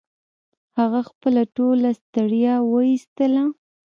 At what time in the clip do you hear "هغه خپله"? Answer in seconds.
0.77-1.41